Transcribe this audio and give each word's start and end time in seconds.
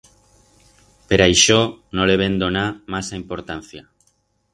Per 1.11 1.19
aixó, 1.25 1.57
no 1.99 2.07
le 2.11 2.15
vem 2.21 2.39
donar 2.45 2.63
masa 2.95 3.19
importancia. 3.21 3.85